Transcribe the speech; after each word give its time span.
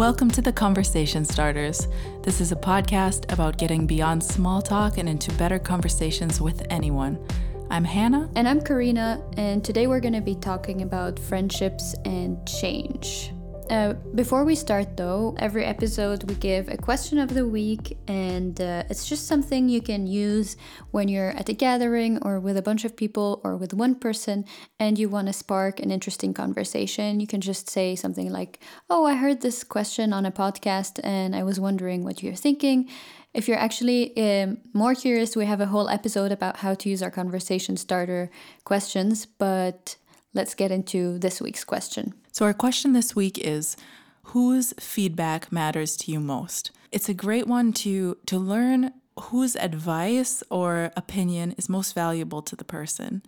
Welcome 0.00 0.30
to 0.30 0.40
the 0.40 0.50
Conversation 0.50 1.26
Starters. 1.26 1.86
This 2.22 2.40
is 2.40 2.52
a 2.52 2.56
podcast 2.56 3.30
about 3.30 3.58
getting 3.58 3.86
beyond 3.86 4.24
small 4.24 4.62
talk 4.62 4.96
and 4.96 5.06
into 5.06 5.30
better 5.34 5.58
conversations 5.58 6.40
with 6.40 6.66
anyone. 6.70 7.22
I'm 7.68 7.84
Hannah. 7.84 8.30
And 8.34 8.48
I'm 8.48 8.62
Karina, 8.62 9.22
and 9.36 9.62
today 9.62 9.88
we're 9.88 10.00
going 10.00 10.14
to 10.14 10.22
be 10.22 10.36
talking 10.36 10.80
about 10.80 11.18
friendships 11.18 11.94
and 12.06 12.38
change. 12.48 13.34
Uh, 13.70 13.92
before 14.16 14.44
we 14.44 14.56
start, 14.56 14.96
though, 14.96 15.32
every 15.38 15.64
episode 15.64 16.28
we 16.28 16.34
give 16.34 16.68
a 16.68 16.76
question 16.76 17.18
of 17.18 17.32
the 17.32 17.46
week, 17.46 17.96
and 18.08 18.60
uh, 18.60 18.82
it's 18.90 19.08
just 19.08 19.28
something 19.28 19.68
you 19.68 19.80
can 19.80 20.08
use 20.08 20.56
when 20.90 21.06
you're 21.06 21.30
at 21.30 21.48
a 21.48 21.52
gathering 21.52 22.18
or 22.22 22.40
with 22.40 22.56
a 22.56 22.62
bunch 22.62 22.84
of 22.84 22.96
people 22.96 23.40
or 23.44 23.56
with 23.56 23.72
one 23.72 23.94
person 23.94 24.44
and 24.80 24.98
you 24.98 25.08
want 25.08 25.28
to 25.28 25.32
spark 25.32 25.78
an 25.78 25.92
interesting 25.92 26.34
conversation. 26.34 27.20
You 27.20 27.28
can 27.28 27.40
just 27.40 27.70
say 27.70 27.94
something 27.94 28.32
like, 28.32 28.58
Oh, 28.88 29.06
I 29.06 29.14
heard 29.14 29.40
this 29.40 29.62
question 29.62 30.12
on 30.12 30.26
a 30.26 30.32
podcast 30.32 30.98
and 31.04 31.36
I 31.36 31.44
was 31.44 31.60
wondering 31.60 32.02
what 32.02 32.24
you're 32.24 32.34
thinking. 32.34 32.88
If 33.34 33.46
you're 33.46 33.56
actually 33.56 34.16
um, 34.16 34.58
more 34.72 34.96
curious, 34.96 35.36
we 35.36 35.46
have 35.46 35.60
a 35.60 35.66
whole 35.66 35.88
episode 35.88 36.32
about 36.32 36.56
how 36.56 36.74
to 36.74 36.88
use 36.88 37.04
our 37.04 37.10
conversation 37.12 37.76
starter 37.76 38.32
questions, 38.64 39.26
but 39.26 39.94
let's 40.34 40.54
get 40.54 40.72
into 40.72 41.20
this 41.20 41.40
week's 41.40 41.62
question. 41.62 42.19
So, 42.32 42.44
our 42.46 42.54
question 42.54 42.92
this 42.92 43.16
week 43.16 43.38
is 43.38 43.76
Whose 44.24 44.72
feedback 44.78 45.50
matters 45.50 45.96
to 45.98 46.12
you 46.12 46.20
most? 46.20 46.70
It's 46.92 47.08
a 47.08 47.14
great 47.14 47.48
one 47.48 47.72
to, 47.74 48.16
to 48.26 48.38
learn 48.38 48.92
whose 49.18 49.56
advice 49.56 50.42
or 50.50 50.92
opinion 50.96 51.52
is 51.58 51.68
most 51.68 51.92
valuable 51.94 52.40
to 52.42 52.54
the 52.54 52.64
person. 52.64 53.22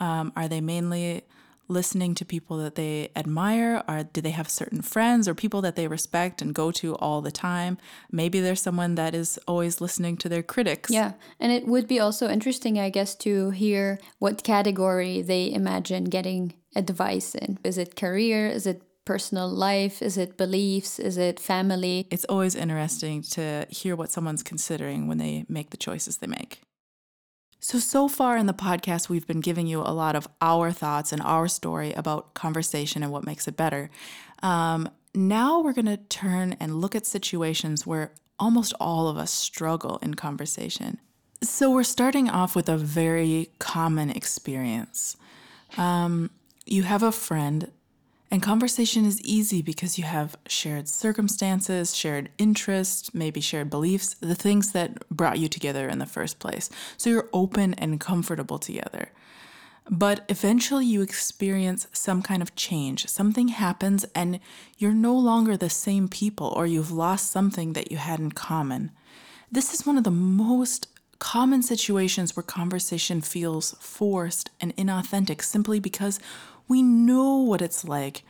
Um, 0.00 0.32
are 0.34 0.48
they 0.48 0.60
mainly 0.60 1.22
listening 1.68 2.14
to 2.16 2.24
people 2.24 2.56
that 2.58 2.74
they 2.74 3.10
admire 3.14 3.82
or 3.86 4.04
do 4.04 4.20
they 4.20 4.30
have 4.30 4.48
certain 4.48 4.82
friends 4.82 5.28
or 5.28 5.34
people 5.34 5.60
that 5.62 5.76
they 5.76 5.86
respect 5.86 6.40
and 6.42 6.54
go 6.54 6.70
to 6.72 6.96
all 6.96 7.20
the 7.20 7.30
time? 7.30 7.78
Maybe 8.10 8.40
there's 8.40 8.62
someone 8.62 8.94
that 8.96 9.14
is 9.14 9.38
always 9.46 9.80
listening 9.80 10.16
to 10.18 10.28
their 10.28 10.42
critics. 10.42 10.90
Yeah 10.90 11.12
and 11.40 11.52
it 11.52 11.66
would 11.66 11.86
be 11.86 12.00
also 12.00 12.28
interesting 12.28 12.78
i 12.78 12.90
guess 12.90 13.14
to 13.14 13.50
hear 13.50 13.98
what 14.18 14.42
category 14.42 15.22
they 15.22 15.52
imagine 15.52 16.04
getting 16.04 16.54
advice 16.76 17.34
in. 17.34 17.58
Is 17.64 17.78
it 17.78 17.96
career? 17.96 18.46
Is 18.48 18.66
it 18.66 18.82
personal 19.04 19.48
life? 19.48 20.02
Is 20.02 20.18
it 20.18 20.36
beliefs? 20.36 20.98
Is 20.98 21.16
it 21.16 21.40
family? 21.40 22.06
It's 22.10 22.26
always 22.26 22.54
interesting 22.54 23.22
to 23.22 23.66
hear 23.70 23.96
what 23.96 24.10
someone's 24.10 24.42
considering 24.42 25.08
when 25.08 25.18
they 25.18 25.44
make 25.48 25.70
the 25.70 25.76
choices 25.76 26.18
they 26.18 26.26
make 26.26 26.60
so, 27.68 27.78
so 27.78 28.08
far 28.08 28.38
in 28.38 28.46
the 28.46 28.54
podcast, 28.54 29.10
we've 29.10 29.26
been 29.26 29.42
giving 29.42 29.66
you 29.66 29.80
a 29.80 29.92
lot 29.92 30.16
of 30.16 30.26
our 30.40 30.72
thoughts 30.72 31.12
and 31.12 31.20
our 31.20 31.46
story 31.48 31.92
about 31.92 32.32
conversation 32.32 33.02
and 33.02 33.12
what 33.12 33.26
makes 33.26 33.46
it 33.46 33.58
better. 33.58 33.90
Um, 34.42 34.88
now 35.14 35.60
we're 35.60 35.74
going 35.74 35.84
to 35.84 35.98
turn 35.98 36.56
and 36.60 36.80
look 36.80 36.96
at 36.96 37.04
situations 37.04 37.86
where 37.86 38.12
almost 38.38 38.72
all 38.80 39.06
of 39.08 39.18
us 39.18 39.30
struggle 39.30 39.98
in 40.00 40.14
conversation. 40.14 40.96
So, 41.42 41.70
we're 41.70 41.84
starting 41.84 42.30
off 42.30 42.56
with 42.56 42.70
a 42.70 42.78
very 42.78 43.50
common 43.58 44.08
experience. 44.08 45.18
Um, 45.76 46.30
you 46.64 46.84
have 46.84 47.02
a 47.02 47.12
friend 47.12 47.70
and 48.30 48.42
conversation 48.42 49.06
is 49.06 49.20
easy 49.22 49.62
because 49.62 49.96
you 49.96 50.04
have 50.04 50.36
shared 50.46 50.86
circumstances, 50.86 51.96
shared 51.96 52.28
interests, 52.36 53.14
maybe 53.14 53.40
shared 53.40 53.70
beliefs, 53.70 54.16
the 54.20 54.34
things 54.34 54.72
that 54.72 55.08
brought 55.08 55.38
you 55.38 55.48
together 55.48 55.88
in 55.88 55.98
the 55.98 56.06
first 56.06 56.38
place. 56.38 56.68
So 56.98 57.08
you're 57.08 57.30
open 57.32 57.72
and 57.74 57.98
comfortable 57.98 58.58
together. 58.58 59.12
But 59.90 60.26
eventually 60.28 60.84
you 60.84 61.00
experience 61.00 61.86
some 61.92 62.20
kind 62.20 62.42
of 62.42 62.54
change. 62.54 63.06
Something 63.06 63.48
happens 63.48 64.04
and 64.14 64.40
you're 64.76 64.92
no 64.92 65.16
longer 65.16 65.56
the 65.56 65.70
same 65.70 66.08
people 66.08 66.52
or 66.54 66.66
you've 66.66 66.92
lost 66.92 67.30
something 67.30 67.72
that 67.72 67.90
you 67.90 67.96
had 67.96 68.20
in 68.20 68.32
common. 68.32 68.90
This 69.50 69.72
is 69.72 69.86
one 69.86 69.96
of 69.96 70.04
the 70.04 70.10
most 70.10 70.88
common 71.18 71.62
situations 71.62 72.36
where 72.36 72.42
conversation 72.42 73.22
feels 73.22 73.74
forced 73.80 74.50
and 74.60 74.76
inauthentic 74.76 75.42
simply 75.42 75.80
because 75.80 76.20
we 76.68 76.82
know 76.82 77.36
what 77.36 77.62
it's 77.62 77.84
like 77.84 78.22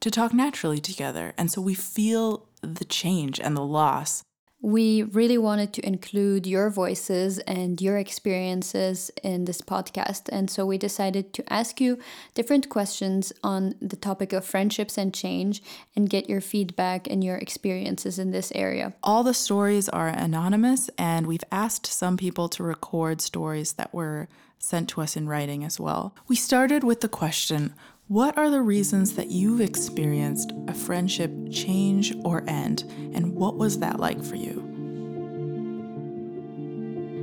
to 0.00 0.10
talk 0.10 0.32
naturally 0.32 0.80
together. 0.80 1.34
And 1.36 1.50
so 1.50 1.60
we 1.60 1.74
feel 1.74 2.46
the 2.62 2.84
change 2.84 3.40
and 3.40 3.56
the 3.56 3.64
loss. 3.64 4.22
We 4.62 5.02
really 5.02 5.38
wanted 5.38 5.72
to 5.74 5.86
include 5.86 6.46
your 6.46 6.70
voices 6.70 7.40
and 7.40 7.80
your 7.82 7.98
experiences 7.98 9.10
in 9.22 9.44
this 9.44 9.60
podcast. 9.60 10.28
And 10.30 10.48
so 10.48 10.64
we 10.64 10.78
decided 10.78 11.34
to 11.34 11.52
ask 11.52 11.80
you 11.80 11.98
different 12.34 12.68
questions 12.68 13.32
on 13.42 13.74
the 13.82 13.96
topic 13.96 14.32
of 14.32 14.44
friendships 14.44 14.96
and 14.96 15.12
change 15.12 15.64
and 15.96 16.08
get 16.08 16.30
your 16.30 16.40
feedback 16.40 17.08
and 17.08 17.24
your 17.24 17.36
experiences 17.36 18.20
in 18.20 18.30
this 18.30 18.52
area. 18.54 18.94
All 19.02 19.24
the 19.24 19.34
stories 19.34 19.88
are 19.88 20.06
anonymous, 20.08 20.88
and 20.96 21.26
we've 21.26 21.44
asked 21.50 21.86
some 21.86 22.16
people 22.16 22.48
to 22.50 22.62
record 22.62 23.20
stories 23.20 23.72
that 23.72 23.92
were 23.92 24.28
sent 24.60 24.88
to 24.90 25.00
us 25.00 25.16
in 25.16 25.28
writing 25.28 25.64
as 25.64 25.80
well. 25.80 26.14
We 26.28 26.36
started 26.36 26.84
with 26.84 27.00
the 27.00 27.08
question 27.08 27.74
What 28.08 28.36
are 28.36 28.50
the 28.50 28.60
reasons 28.60 29.14
that 29.14 29.30
you've 29.30 29.60
experienced 29.60 30.52
a 30.66 30.74
friendship 30.74 31.30
change 31.50 32.12
or 32.24 32.42
end, 32.48 32.82
and 33.14 33.34
what 33.34 33.56
was 33.56 33.78
that 33.78 34.00
like 34.00 34.22
for 34.22 34.34
you? 34.34 34.58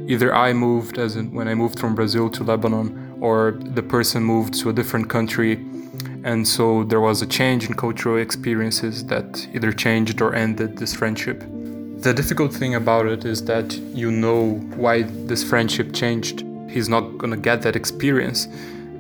Either 0.08 0.34
I 0.34 0.54
moved, 0.54 0.98
as 0.98 1.18
in 1.18 1.34
when 1.34 1.48
I 1.50 1.54
moved 1.54 1.80
from 1.80 1.96
Brazil 1.96 2.30
to 2.32 2.44
Lebanon, 2.44 3.18
or 3.20 3.52
the 3.52 3.84
person 3.84 4.24
moved 4.24 4.54
to 4.62 4.70
a 4.70 4.74
different 4.74 5.10
country, 5.10 5.54
and 6.24 6.48
so 6.48 6.86
there 6.86 7.02
was 7.02 7.22
a 7.22 7.28
change 7.28 7.68
in 7.68 7.76
cultural 7.76 8.18
experiences 8.18 9.06
that 9.08 9.48
either 9.54 9.74
changed 9.74 10.22
or 10.22 10.34
ended 10.34 10.78
this 10.78 10.96
friendship. 10.96 11.42
The 12.02 12.14
difficult 12.14 12.54
thing 12.54 12.76
about 12.76 13.06
it 13.06 13.26
is 13.26 13.44
that 13.46 13.74
you 13.94 14.10
know 14.12 14.54
why 14.78 15.04
this 15.04 15.44
friendship 15.44 15.94
changed 15.94 16.46
he's 16.70 16.88
not 16.88 17.18
gonna 17.18 17.38
get 17.38 17.62
that 17.64 17.76
experience 17.76 18.48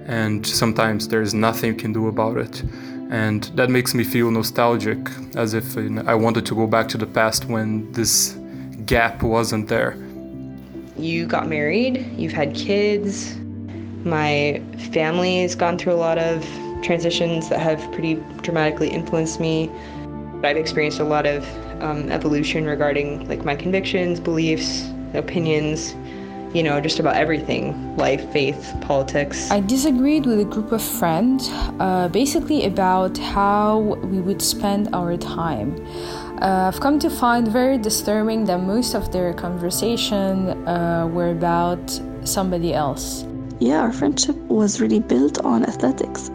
and 0.09 0.45
sometimes 0.45 1.07
there's 1.07 1.35
nothing 1.35 1.69
you 1.73 1.75
can 1.75 1.93
do 1.93 2.07
about 2.07 2.37
it. 2.37 2.63
And 3.11 3.43
that 3.55 3.69
makes 3.69 3.93
me 3.93 4.03
feel 4.03 4.31
nostalgic 4.31 4.97
as 5.35 5.53
if 5.53 5.75
you 5.75 5.89
know, 5.89 6.03
i 6.07 6.15
wanted 6.15 6.45
to 6.47 6.55
go 6.55 6.65
back 6.65 6.87
to 6.89 6.97
the 6.97 7.05
past 7.05 7.45
when 7.45 7.91
this 7.91 8.35
gap 8.87 9.21
wasn't 9.21 9.67
there. 9.67 9.95
You 10.97 11.27
got 11.27 11.47
married 11.47 12.05
you've 12.17 12.33
had 12.33 12.55
kids. 12.55 13.37
My 14.03 14.61
family 14.91 15.41
has 15.43 15.53
gone 15.55 15.77
through 15.77 15.93
a 15.93 16.01
lot 16.07 16.17
of 16.17 16.43
transitions 16.81 17.49
that 17.49 17.59
have 17.59 17.79
pretty 17.91 18.15
dramatically 18.41 18.89
influenced 18.89 19.39
me. 19.39 19.69
I've 20.43 20.57
experienced 20.57 20.99
a 20.99 21.03
lot 21.03 21.27
of 21.27 21.47
um, 21.83 22.11
evolution 22.11 22.65
regarding 22.65 23.27
like 23.27 23.45
my 23.45 23.55
convictions 23.55 24.19
beliefs 24.19 24.89
opinions 25.13 25.95
you 26.53 26.63
know, 26.63 26.81
just 26.81 26.99
about 26.99 27.15
everything 27.15 27.95
life, 27.97 28.27
faith, 28.31 28.73
politics. 28.81 29.51
I 29.51 29.59
disagreed 29.59 30.25
with 30.25 30.39
a 30.39 30.45
group 30.45 30.71
of 30.71 30.81
friends, 30.81 31.49
uh, 31.79 32.09
basically 32.11 32.65
about 32.65 33.17
how 33.17 33.79
we 34.11 34.19
would 34.19 34.41
spend 34.41 34.89
our 34.93 35.15
time. 35.17 35.75
Uh, 36.41 36.71
I've 36.73 36.79
come 36.79 36.99
to 36.99 37.09
find 37.09 37.47
very 37.47 37.77
disturbing 37.77 38.45
that 38.45 38.61
most 38.61 38.95
of 38.95 39.11
their 39.11 39.33
conversation 39.33 40.67
uh, 40.67 41.07
were 41.07 41.31
about 41.31 42.01
somebody 42.23 42.73
else. 42.73 43.25
Yeah, 43.59 43.81
our 43.81 43.91
friendship 43.91 44.37
was 44.47 44.79
really 44.79 45.01
built 45.01 45.39
on 45.39 45.65
athletics. 45.65 46.31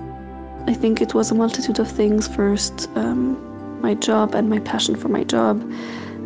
I 0.66 0.74
think 0.74 1.00
it 1.00 1.14
was 1.14 1.30
a 1.30 1.34
multitude 1.34 1.78
of 1.78 1.90
things. 1.90 2.28
First, 2.28 2.88
um, 2.94 3.80
my 3.80 3.94
job 3.94 4.34
and 4.34 4.48
my 4.48 4.60
passion 4.60 4.94
for 4.94 5.08
my 5.08 5.24
job 5.24 5.60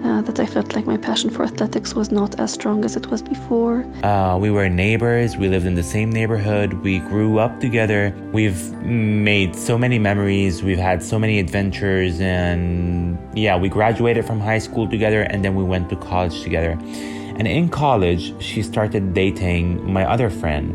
uh, 0.05 0.23
that 0.23 0.39
I 0.41 0.47
felt 0.47 0.75
like 0.75 0.87
my 0.87 0.97
passion 0.97 1.31
for 1.31 1.43
athletics 1.43 1.95
was 1.95 2.11
not 2.11 2.39
as 2.39 2.53
strong 2.53 2.85
as 2.85 2.97
it 2.97 3.07
was 3.09 3.23
before. 3.23 3.85
Uh, 4.03 4.39
we 4.39 4.51
were 4.51 4.69
neighbors, 4.69 5.37
we 5.37 5.49
lived 5.49 5.67
in 5.67 5.75
the 5.75 5.83
same 5.83 6.11
neighborhood, 6.11 6.73
we 6.75 6.99
grew 7.01 7.39
up 7.39 7.61
together, 7.61 8.15
we've 8.33 8.73
made 8.83 9.55
so 9.57 9.79
many 9.79 9.99
memories, 9.99 10.63
we've 10.63 10.79
had 10.79 11.03
so 11.03 11.19
many 11.19 11.39
adventures, 11.39 12.21
and 12.21 13.19
yeah, 13.35 13.57
we 13.57 13.69
graduated 13.69 14.25
from 14.25 14.41
high 14.41 14.59
school 14.59 14.89
together 14.89 15.23
and 15.23 15.45
then 15.45 15.55
we 15.55 15.65
went 15.65 15.89
to 15.91 15.97
college 15.97 16.43
together. 16.43 16.73
And 17.39 17.47
in 17.47 17.69
college, 17.69 18.35
she 18.43 18.63
started 18.63 19.15
dating 19.15 19.93
my 19.93 20.05
other 20.05 20.29
friend 20.29 20.75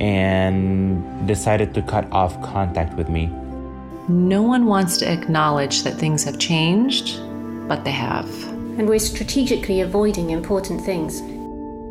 and 0.00 1.26
decided 1.26 1.72
to 1.74 1.82
cut 1.82 2.10
off 2.12 2.40
contact 2.42 2.94
with 2.98 3.08
me. 3.08 3.26
No 4.08 4.42
one 4.42 4.66
wants 4.66 4.98
to 4.98 5.10
acknowledge 5.10 5.82
that 5.82 5.94
things 5.94 6.22
have 6.24 6.38
changed 6.38 7.18
but 7.68 7.84
they 7.84 7.92
have. 7.92 8.28
And 8.78 8.88
we're 8.88 8.98
strategically 8.98 9.80
avoiding 9.80 10.30
important 10.30 10.84
things. 10.84 11.20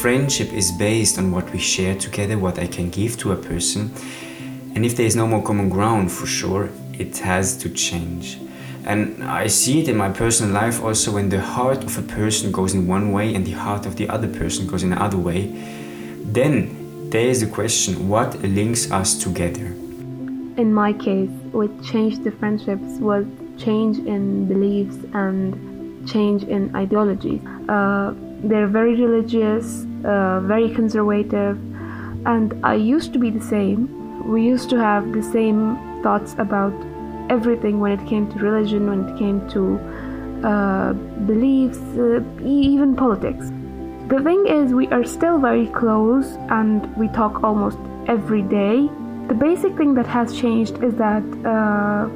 Friendship 0.02 0.54
is 0.54 0.72
based 0.72 1.18
on 1.18 1.32
what 1.32 1.52
we 1.52 1.60
share 1.60 1.96
together, 1.96 2.38
what 2.38 2.60
I 2.60 2.68
can 2.68 2.90
give 2.90 3.18
to 3.20 3.32
a 3.32 3.36
person. 3.36 3.92
And 4.76 4.86
if 4.86 4.96
there 4.96 5.06
is 5.06 5.16
no 5.16 5.26
more 5.26 5.42
common 5.42 5.70
ground, 5.70 6.12
for 6.12 6.26
sure, 6.26 6.70
it 6.94 7.18
has 7.20 7.58
to 7.58 7.70
change. 7.70 8.40
And 8.86 9.24
I 9.24 9.48
see 9.48 9.82
it 9.82 9.88
in 9.88 9.98
my 9.98 10.10
personal 10.10 10.54
life 10.54 10.84
also 10.84 11.12
when 11.14 11.30
the 11.30 11.42
heart 11.42 11.84
of 11.84 11.98
a 11.98 12.04
person 12.04 12.52
goes 12.52 12.76
in 12.76 12.86
one 12.86 13.12
way 13.12 13.34
and 13.34 13.44
the 13.46 13.54
heart 13.54 13.88
of 13.88 13.96
the 13.96 14.08
other 14.10 14.28
person 14.28 14.68
goes 14.68 14.84
in 14.84 14.94
another 14.94 15.18
way, 15.18 15.48
then 16.24 17.10
there 17.10 17.28
is 17.28 17.42
the 17.42 17.48
question 17.48 18.08
what 18.08 18.40
links 18.44 18.92
us 18.92 19.18
together? 19.18 19.66
In 20.58 20.72
my 20.72 20.94
case, 20.94 21.30
what 21.52 21.84
changed 21.84 22.24
the 22.24 22.32
friendships 22.32 23.00
was 23.00 23.26
change 23.58 23.98
in 24.00 24.48
beliefs 24.48 24.98
and 25.14 26.08
change 26.08 26.44
in 26.44 26.76
ideologies. 26.76 27.42
Uh, 27.70 28.14
they're 28.44 28.68
very 28.68 28.96
religious, 28.96 29.86
uh, 30.04 30.40
very 30.42 30.74
conservative, 30.74 31.58
and 32.26 32.54
I 32.64 32.76
used 32.76 33.14
to 33.14 33.20
be 33.20 33.30
the 33.30 33.42
same. 33.42 34.28
We 34.28 34.44
used 34.44 34.70
to 34.72 34.78
have 34.78 35.14
the 35.14 35.24
same 35.24 36.02
thoughts 36.04 36.36
about 36.38 36.74
everything 37.30 37.80
when 37.80 37.92
it 38.00 38.08
came 38.08 38.32
to 38.32 38.40
religion, 38.40 38.88
when 38.90 39.10
it 39.10 39.18
came 39.18 39.48
to 39.50 39.80
uh, 40.48 40.94
beliefs, 41.26 41.80
uh, 41.98 42.22
even 42.44 42.96
politics. 42.96 43.52
The 44.10 44.22
thing 44.22 44.46
is, 44.46 44.74
we 44.74 44.88
are 44.90 45.04
still 45.04 45.40
very 45.40 45.68
close 45.68 46.28
and 46.50 46.96
we 46.96 47.08
talk 47.08 47.44
almost 47.44 47.80
every 48.08 48.44
day. 48.44 48.88
The 49.28 49.34
basic 49.34 49.76
thing 49.76 49.96
that 49.96 50.06
has 50.06 50.38
changed 50.40 50.84
is 50.84 50.94
that 50.96 51.24
uh, 51.44 52.08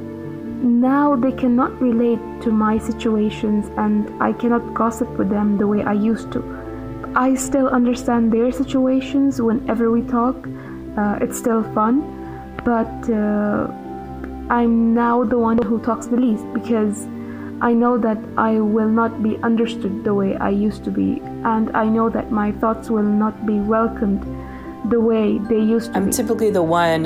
now 0.62 1.16
they 1.16 1.32
cannot 1.32 1.80
relate 1.80 2.20
to 2.42 2.50
my 2.50 2.78
situations 2.78 3.70
and 3.76 4.10
I 4.22 4.32
cannot 4.32 4.74
gossip 4.74 5.08
with 5.18 5.30
them 5.30 5.58
the 5.58 5.66
way 5.66 5.82
I 5.82 5.92
used 5.92 6.32
to. 6.32 6.42
I 7.14 7.34
still 7.34 7.68
understand 7.68 8.32
their 8.32 8.52
situations 8.52 9.40
whenever 9.40 9.90
we 9.90 10.02
talk. 10.02 10.36
Uh, 10.96 11.18
it's 11.20 11.38
still 11.38 11.62
fun, 11.74 12.02
but 12.64 13.10
uh, 13.10 13.66
I'm 14.50 14.94
now 14.94 15.24
the 15.24 15.38
one 15.38 15.58
who 15.62 15.80
talks 15.80 16.06
the 16.06 16.16
least 16.16 16.44
because 16.52 17.06
I 17.60 17.72
know 17.72 17.98
that 17.98 18.18
I 18.36 18.60
will 18.60 18.88
not 18.88 19.22
be 19.22 19.36
understood 19.38 20.04
the 20.04 20.14
way 20.14 20.36
I 20.36 20.50
used 20.50 20.84
to 20.84 20.90
be, 20.90 21.20
and 21.44 21.70
I 21.76 21.84
know 21.84 22.08
that 22.10 22.30
my 22.30 22.52
thoughts 22.52 22.90
will 22.90 23.02
not 23.02 23.44
be 23.44 23.58
welcomed 23.60 24.22
the 24.90 25.00
way 25.00 25.38
they 25.38 25.58
used 25.58 25.92
to 25.92 25.98
I'm 25.98 26.06
be. 26.06 26.12
typically 26.12 26.50
the 26.50 26.62
one 26.62 27.02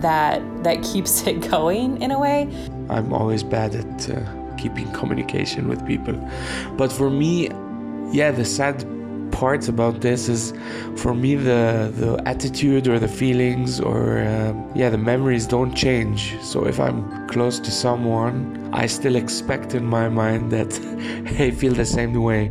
that 0.00 0.42
that 0.62 0.82
keeps 0.82 1.26
it 1.26 1.50
going 1.50 2.00
in 2.02 2.10
a 2.10 2.18
way. 2.18 2.48
I'm 2.90 3.12
always 3.12 3.42
bad 3.42 3.74
at 3.74 4.10
uh, 4.10 4.20
keeping 4.56 4.90
communication 4.92 5.68
with 5.68 5.84
people. 5.86 6.14
But 6.76 6.92
for 6.92 7.10
me, 7.10 7.50
yeah, 8.12 8.30
the 8.30 8.44
sad 8.44 8.84
part 9.32 9.68
about 9.68 10.00
this 10.00 10.28
is 10.28 10.54
for 10.96 11.14
me 11.14 11.34
the 11.34 11.92
the 11.96 12.22
attitude 12.26 12.88
or 12.88 12.98
the 12.98 13.08
feelings 13.08 13.80
or 13.80 14.18
uh, 14.18 14.54
yeah 14.74 14.88
the 14.88 14.98
memories 14.98 15.46
don't 15.46 15.74
change. 15.74 16.36
So 16.42 16.66
if 16.66 16.80
i'm 16.80 17.28
close 17.28 17.58
to 17.60 17.70
someone 17.70 18.70
i 18.72 18.86
still 18.86 19.16
expect 19.16 19.74
in 19.74 19.84
my 19.84 20.08
mind 20.08 20.50
that 20.52 20.70
they 21.38 21.50
feel 21.50 21.74
the 21.74 21.84
same 21.84 22.14
way 22.14 22.42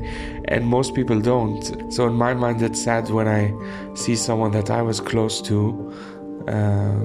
and 0.46 0.66
most 0.66 0.94
people 0.94 1.20
don't. 1.20 1.92
So 1.92 2.08
in 2.08 2.14
my 2.14 2.34
mind 2.34 2.62
it's 2.62 2.82
sad 2.82 3.10
when 3.10 3.28
i 3.28 3.44
see 3.96 4.16
someone 4.16 4.52
that 4.52 4.70
i 4.70 4.82
was 4.82 5.00
close 5.00 5.42
to 5.50 5.58
uh, 6.48 7.00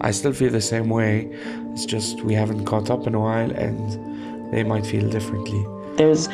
i 0.00 0.10
still 0.10 0.32
feel 0.32 0.50
the 0.50 0.66
same 0.74 0.88
way 0.88 1.30
it's 1.72 1.86
just 1.86 2.22
we 2.22 2.34
haven't 2.34 2.64
caught 2.64 2.90
up 2.90 3.06
in 3.06 3.14
a 3.14 3.20
while 3.20 3.50
and 3.52 4.52
they 4.52 4.62
might 4.62 4.84
feel 4.86 5.08
differently 5.08 5.64
there's 5.96 6.28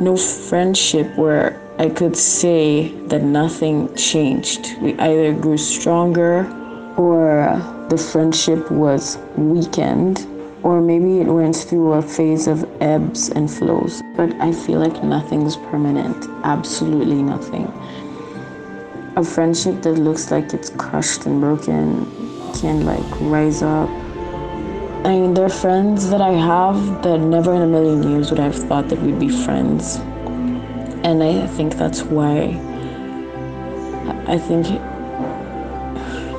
no 0.00 0.16
friendship 0.16 1.16
where 1.16 1.60
I 1.78 1.88
could 1.88 2.16
say 2.16 2.88
that 3.06 3.22
nothing 3.22 3.94
changed. 3.94 4.76
We 4.80 4.98
either 4.98 5.32
grew 5.32 5.58
stronger 5.58 6.44
or 6.96 7.86
the 7.88 7.96
friendship 7.96 8.70
was 8.70 9.18
weakened 9.36 10.26
or 10.62 10.80
maybe 10.80 11.20
it 11.20 11.26
went 11.26 11.56
through 11.56 11.92
a 11.92 12.02
phase 12.02 12.46
of 12.46 12.68
ebbs 12.82 13.28
and 13.30 13.50
flows. 13.50 14.02
But 14.16 14.34
I 14.40 14.52
feel 14.52 14.78
like 14.78 15.02
nothing's 15.02 15.56
permanent, 15.56 16.26
absolutely 16.44 17.22
nothing. 17.22 17.66
A 19.16 19.24
friendship 19.24 19.82
that 19.82 19.94
looks 19.94 20.30
like 20.30 20.52
it's 20.52 20.70
crushed 20.70 21.26
and 21.26 21.40
broken 21.40 22.04
can 22.54 22.84
like 22.84 23.20
rise 23.20 23.62
up 23.62 23.88
I 25.02 25.12
mean, 25.12 25.32
they're 25.32 25.48
friends 25.48 26.10
that 26.10 26.20
I 26.20 26.32
have 26.32 27.02
that 27.02 27.18
never 27.18 27.54
in 27.54 27.62
a 27.62 27.66
million 27.66 28.02
years 28.02 28.30
would 28.30 28.38
I 28.38 28.44
have 28.44 28.54
thought 28.68 28.88
that 28.90 29.00
we'd 29.00 29.18
be 29.18 29.30
friends. 29.30 29.96
And 31.04 31.22
I 31.22 31.46
think 31.46 31.76
that's 31.76 32.02
why 32.02 32.60
I 34.26 34.36
think 34.36 34.66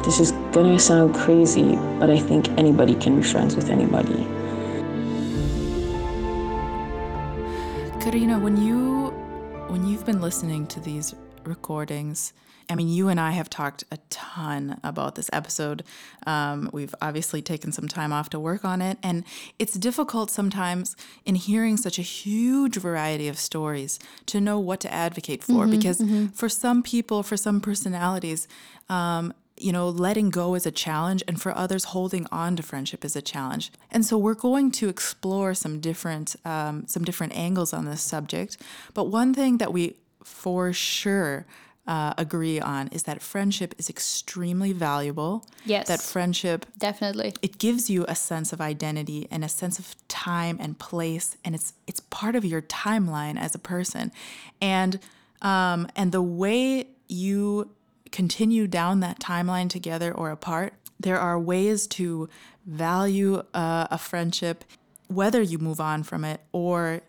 this 0.06 0.20
is 0.20 0.32
gonna 0.52 0.78
sound 0.78 1.16
crazy, 1.16 1.76
but 2.00 2.12
I 2.12 2.20
think 2.20 2.50
anybody 2.50 2.94
can 2.94 3.16
be 3.18 3.24
friends 3.24 3.56
with 3.56 3.72
anybody. 3.72 4.28
Karina, 8.00 8.38
when 8.38 8.58
you 8.58 9.10
when 9.70 9.88
you've 9.88 10.06
been 10.06 10.22
listening 10.22 10.68
to 10.68 10.80
these 10.80 11.16
recordings, 11.48 12.34
I 12.72 12.76
mean, 12.76 12.88
you 12.88 13.10
and 13.10 13.20
I 13.20 13.32
have 13.32 13.50
talked 13.50 13.84
a 13.92 13.98
ton 14.10 14.80
about 14.84 15.16
this 15.16 15.30
episode. 15.34 15.84
Um, 16.26 16.70
we've 16.72 16.96
obviously 17.02 17.42
taken 17.42 17.72
some 17.72 17.88
time 17.88 18.14
off 18.14 18.30
to 18.30 18.40
work 18.40 18.64
on 18.64 18.82
it, 18.82 18.98
and 19.04 19.26
it's 19.60 19.74
difficult 19.74 20.32
sometimes 20.32 20.96
in 21.26 21.36
hearing 21.36 21.76
such 21.76 22.00
a 22.00 22.02
huge 22.02 22.78
variety 22.78 23.28
of 23.28 23.38
stories 23.38 24.00
to 24.28 24.40
know 24.40 24.58
what 24.58 24.80
to 24.82 24.94
advocate 24.94 25.44
for. 25.44 25.66
Mhm, 25.66 25.72
because 25.72 26.00
mhm. 26.00 26.34
for 26.34 26.48
some 26.48 26.82
people, 26.82 27.24
for 27.24 27.36
some 27.36 27.60
personalities, 27.60 28.48
um, 28.90 29.34
you 29.58 29.72
know, 29.72 29.90
letting 29.90 30.30
go 30.30 30.56
is 30.56 30.66
a 30.66 30.72
challenge, 30.72 31.24
and 31.28 31.40
for 31.42 31.56
others, 31.56 31.84
holding 31.86 32.26
on 32.32 32.56
to 32.56 32.64
friendship 32.64 33.06
is 33.06 33.16
a 33.16 33.22
challenge. 33.22 33.72
And 33.92 34.06
so, 34.06 34.18
we're 34.18 34.34
going 34.34 34.72
to 34.72 34.90
explore 34.90 35.54
some 35.54 35.80
different 35.80 36.36
um, 36.46 36.88
some 36.88 37.04
different 37.04 37.36
angles 37.36 37.74
on 37.74 37.86
this 37.86 38.02
subject. 38.02 38.58
But 38.94 39.06
one 39.06 39.34
thing 39.34 39.58
that 39.58 39.72
we 39.74 39.98
for 40.24 40.74
sure 40.74 41.46
uh, 41.88 42.14
agree 42.18 42.60
on 42.60 42.88
is 42.90 43.04
that 43.04 43.22
friendship 43.22 43.74
is 43.78 43.90
extremely 43.90 44.72
valuable. 44.72 45.46
Yes. 45.66 45.88
That 45.88 46.02
friendship 46.02 46.66
Definitely. 46.78 47.34
it 47.42 47.58
gives 47.58 47.90
you 47.90 48.06
a 48.08 48.16
sense 48.16 48.54
of 48.54 48.62
identity 48.62 49.28
and 49.32 49.44
a 49.44 49.50
sense 49.50 49.80
of 49.80 49.96
time 50.08 50.58
and 50.60 50.78
place 50.78 51.38
and 51.44 51.56
it's 51.56 51.74
it's 51.88 52.00
part 52.00 52.36
of 52.36 52.46
your 52.46 52.62
timeline 52.62 53.40
as 53.40 53.56
a 53.56 53.60
person 53.60 54.12
and 54.62 55.00
um 55.42 55.88
and 55.96 56.12
the 56.12 56.22
way 56.22 56.88
you 57.08 57.72
continue 58.12 58.68
down 58.68 59.00
that 59.00 59.20
timeline 59.20 59.70
together 59.70 60.14
or 60.14 60.30
apart 60.30 60.74
there 61.00 61.20
are 61.20 61.40
ways 61.40 61.88
to 61.88 62.30
value 62.66 63.42
uh, 63.54 63.88
a 63.90 63.98
friendship 63.98 64.64
whether 65.08 65.42
you 65.42 65.58
move 65.58 65.80
on 65.80 66.04
from 66.04 66.24
it 66.24 66.42
or 66.52 67.02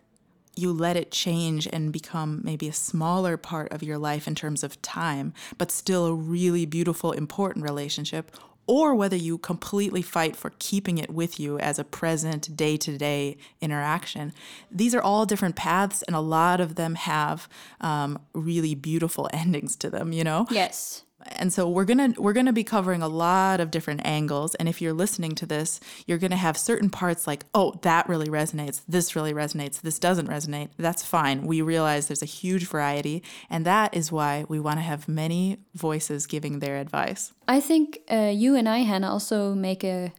you 0.55 0.71
let 0.71 0.95
it 0.95 1.11
change 1.11 1.67
and 1.71 1.91
become 1.91 2.41
maybe 2.43 2.67
a 2.67 2.73
smaller 2.73 3.37
part 3.37 3.71
of 3.71 3.83
your 3.83 3.97
life 3.97 4.27
in 4.27 4.35
terms 4.35 4.63
of 4.63 4.81
time, 4.81 5.33
but 5.57 5.71
still 5.71 6.05
a 6.05 6.13
really 6.13 6.65
beautiful, 6.65 7.11
important 7.11 7.63
relationship, 7.63 8.31
or 8.65 8.95
whether 8.95 9.15
you 9.15 9.37
completely 9.37 10.01
fight 10.01 10.35
for 10.35 10.53
keeping 10.59 10.97
it 10.97 11.09
with 11.09 11.39
you 11.39 11.59
as 11.59 11.79
a 11.79 11.83
present, 11.83 12.55
day 12.55 12.77
to 12.77 12.97
day 12.97 13.37
interaction. 13.61 14.33
These 14.71 14.95
are 14.95 15.01
all 15.01 15.25
different 15.25 15.55
paths, 15.55 16.01
and 16.03 16.15
a 16.15 16.21
lot 16.21 16.61
of 16.61 16.75
them 16.75 16.95
have 16.95 17.49
um, 17.81 18.19
really 18.33 18.75
beautiful 18.75 19.29
endings 19.33 19.75
to 19.77 19.89
them, 19.89 20.13
you 20.13 20.23
know? 20.23 20.47
Yes. 20.49 21.03
And 21.27 21.51
so 21.51 21.67
we're 21.69 21.85
gonna 21.85 22.13
we're 22.17 22.33
gonna 22.33 22.53
be 22.53 22.63
covering 22.63 23.01
a 23.01 23.07
lot 23.07 23.59
of 23.59 23.71
different 23.71 24.01
angles. 24.05 24.55
And 24.55 24.67
if 24.69 24.81
you're 24.81 24.93
listening 24.93 25.35
to 25.35 25.45
this 25.45 25.79
you're 26.05 26.17
gonna 26.17 26.35
have 26.35 26.57
certain 26.57 26.89
parts 26.89 27.27
like 27.27 27.45
oh 27.53 27.73
that 27.81 28.07
really 28.07 28.27
resonates 28.27 28.81
this 28.87 29.15
really 29.15 29.33
resonates 29.33 29.81
this 29.81 29.99
doesn't 29.99 30.27
resonate. 30.27 30.69
That's 30.77 31.05
fine. 31.05 31.45
We 31.45 31.61
realize 31.61 32.07
there's 32.07 32.21
a 32.21 32.25
huge 32.25 32.67
variety. 32.67 33.23
And 33.49 33.65
that 33.65 33.95
is 33.95 34.11
why 34.11 34.45
we 34.47 34.59
want 34.59 34.77
to 34.77 34.83
have 34.83 35.07
many 35.07 35.57
voices 35.73 36.27
giving 36.27 36.59
their 36.59 36.77
advice. 36.77 37.33
I 37.47 37.59
think 37.59 37.99
uh, 38.11 38.31
you 38.33 38.55
and 38.55 38.67
I, 38.67 38.79
Hannah, 38.79 39.11
also 39.11 39.53
make 39.53 39.83
a 39.83 40.13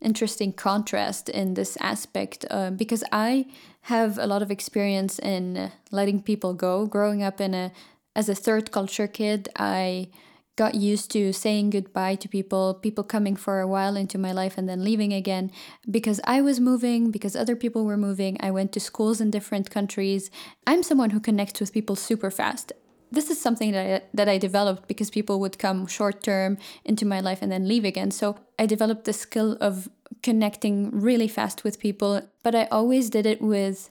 interesting 0.00 0.52
contrast 0.52 1.28
in 1.28 1.54
this 1.54 1.76
aspect 1.80 2.44
uh, 2.50 2.70
because 2.70 3.02
I 3.12 3.46
have 3.82 4.18
a 4.18 4.26
lot 4.26 4.42
of 4.42 4.50
experience 4.50 5.18
in 5.18 5.72
letting 5.90 6.22
people 6.22 6.54
go. 6.54 6.86
Growing 6.86 7.22
up 7.22 7.40
in 7.40 7.54
a 7.54 7.72
as 8.14 8.28
a 8.28 8.34
third 8.34 8.72
culture 8.72 9.06
kid, 9.06 9.48
I 9.56 10.08
got 10.56 10.74
used 10.74 11.10
to 11.10 11.32
saying 11.32 11.70
goodbye 11.70 12.14
to 12.16 12.28
people, 12.28 12.74
people 12.74 13.04
coming 13.04 13.36
for 13.36 13.60
a 13.60 13.68
while 13.68 13.94
into 13.94 14.18
my 14.18 14.32
life 14.32 14.56
and 14.56 14.68
then 14.68 14.82
leaving 14.82 15.12
again 15.12 15.50
because 15.90 16.18
I 16.24 16.40
was 16.40 16.58
moving, 16.58 17.10
because 17.10 17.36
other 17.36 17.54
people 17.54 17.84
were 17.84 17.98
moving. 17.98 18.38
I 18.40 18.50
went 18.50 18.72
to 18.72 18.80
schools 18.80 19.20
in 19.20 19.30
different 19.30 19.70
countries. 19.70 20.30
I'm 20.66 20.82
someone 20.82 21.10
who 21.10 21.20
connects 21.20 21.60
with 21.60 21.74
people 21.74 21.94
super 21.94 22.30
fast. 22.30 22.72
This 23.12 23.30
is 23.30 23.40
something 23.40 23.70
that 23.72 24.02
I, 24.02 24.06
that 24.14 24.28
I 24.28 24.38
developed 24.38 24.88
because 24.88 25.10
people 25.10 25.38
would 25.40 25.58
come 25.58 25.86
short 25.86 26.22
term 26.22 26.58
into 26.84 27.06
my 27.06 27.20
life 27.20 27.40
and 27.40 27.52
then 27.52 27.68
leave 27.68 27.84
again. 27.84 28.10
So 28.10 28.38
I 28.58 28.66
developed 28.66 29.04
the 29.04 29.12
skill 29.12 29.56
of 29.60 29.88
connecting 30.22 30.90
really 30.90 31.28
fast 31.28 31.62
with 31.62 31.78
people, 31.78 32.22
but 32.42 32.54
I 32.54 32.64
always 32.66 33.10
did 33.10 33.26
it 33.26 33.40
with 33.40 33.90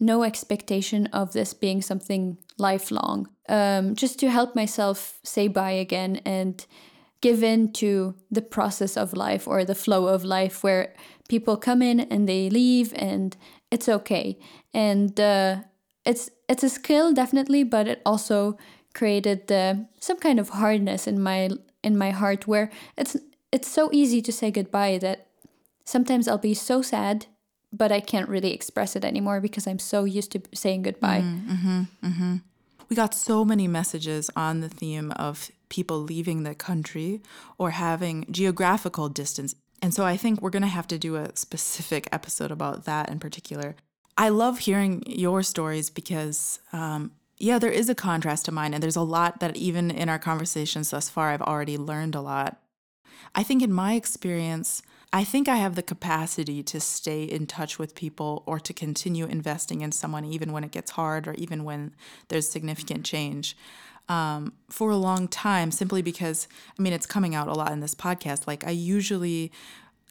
no 0.00 0.22
expectation 0.22 1.06
of 1.06 1.32
this 1.32 1.54
being 1.54 1.82
something 1.82 2.38
lifelong. 2.58 3.28
Um, 3.48 3.94
just 3.94 4.18
to 4.20 4.30
help 4.30 4.54
myself 4.54 5.18
say 5.22 5.48
bye 5.48 5.72
again 5.72 6.20
and 6.24 6.64
give 7.20 7.42
in 7.42 7.72
to 7.72 8.14
the 8.30 8.42
process 8.42 8.96
of 8.96 9.12
life 9.12 9.48
or 9.48 9.64
the 9.64 9.74
flow 9.74 10.06
of 10.06 10.24
life 10.24 10.62
where 10.62 10.94
people 11.28 11.56
come 11.56 11.82
in 11.82 12.00
and 12.00 12.28
they 12.28 12.48
leave 12.50 12.92
and 12.94 13.36
it's 13.70 13.88
okay. 13.88 14.38
And 14.72 15.18
uh, 15.18 15.62
it's 16.04 16.30
it's 16.48 16.62
a 16.62 16.68
skill 16.68 17.12
definitely, 17.12 17.64
but 17.64 17.88
it 17.88 18.02
also 18.06 18.56
created 18.94 19.50
uh, 19.52 19.74
some 20.00 20.18
kind 20.18 20.40
of 20.40 20.50
hardness 20.50 21.06
in 21.06 21.22
my 21.22 21.50
in 21.82 21.96
my 21.96 22.10
heart 22.10 22.46
where 22.46 22.70
it's 22.96 23.16
it's 23.52 23.68
so 23.68 23.90
easy 23.92 24.20
to 24.22 24.32
say 24.32 24.50
goodbye 24.50 24.98
that 24.98 25.28
sometimes 25.84 26.28
I'll 26.28 26.38
be 26.38 26.54
so 26.54 26.82
sad 26.82 27.26
but 27.72 27.92
I 27.92 28.00
can't 28.00 28.28
really 28.28 28.52
express 28.52 28.96
it 28.96 29.04
anymore 29.04 29.40
because 29.40 29.66
I'm 29.66 29.78
so 29.78 30.04
used 30.04 30.32
to 30.32 30.42
saying 30.54 30.82
goodbye. 30.82 31.20
Mm-hmm, 31.20 31.82
mm-hmm. 32.04 32.36
We 32.88 32.96
got 32.96 33.14
so 33.14 33.44
many 33.44 33.68
messages 33.68 34.30
on 34.34 34.60
the 34.60 34.68
theme 34.68 35.12
of 35.12 35.50
people 35.68 36.00
leaving 36.00 36.42
the 36.42 36.54
country 36.54 37.20
or 37.58 37.70
having 37.70 38.24
geographical 38.30 39.08
distance. 39.10 39.54
And 39.82 39.92
so 39.92 40.04
I 40.04 40.16
think 40.16 40.40
we're 40.40 40.50
going 40.50 40.62
to 40.62 40.68
have 40.68 40.86
to 40.88 40.98
do 40.98 41.16
a 41.16 41.36
specific 41.36 42.08
episode 42.12 42.50
about 42.50 42.84
that 42.84 43.10
in 43.10 43.18
particular. 43.18 43.76
I 44.16 44.30
love 44.30 44.60
hearing 44.60 45.04
your 45.06 45.42
stories 45.42 45.90
because, 45.90 46.58
um, 46.72 47.12
yeah, 47.36 47.58
there 47.58 47.70
is 47.70 47.88
a 47.88 47.94
contrast 47.94 48.46
to 48.46 48.52
mine. 48.52 48.74
And 48.74 48.82
there's 48.82 48.96
a 48.96 49.02
lot 49.02 49.40
that 49.40 49.56
even 49.56 49.90
in 49.90 50.08
our 50.08 50.18
conversations 50.18 50.90
thus 50.90 51.08
far, 51.08 51.30
I've 51.30 51.42
already 51.42 51.76
learned 51.76 52.14
a 52.14 52.20
lot. 52.20 52.60
I 53.34 53.42
think 53.42 53.62
in 53.62 53.72
my 53.72 53.94
experience, 53.94 54.82
I 55.12 55.24
think 55.24 55.48
I 55.48 55.56
have 55.56 55.74
the 55.74 55.82
capacity 55.82 56.62
to 56.64 56.80
stay 56.80 57.24
in 57.24 57.46
touch 57.46 57.78
with 57.78 57.94
people 57.94 58.42
or 58.46 58.60
to 58.60 58.72
continue 58.74 59.24
investing 59.24 59.80
in 59.80 59.92
someone 59.92 60.24
even 60.24 60.52
when 60.52 60.64
it 60.64 60.70
gets 60.70 60.92
hard 60.92 61.26
or 61.26 61.34
even 61.34 61.64
when 61.64 61.94
there's 62.28 62.48
significant 62.48 63.04
change. 63.04 63.56
Um, 64.10 64.54
for 64.70 64.90
a 64.90 64.96
long 64.96 65.28
time, 65.28 65.70
simply 65.70 66.00
because, 66.00 66.48
I 66.78 66.82
mean, 66.82 66.94
it's 66.94 67.04
coming 67.04 67.34
out 67.34 67.46
a 67.46 67.52
lot 67.52 67.72
in 67.72 67.80
this 67.80 67.94
podcast. 67.94 68.46
Like, 68.46 68.66
I 68.66 68.70
usually 68.70 69.52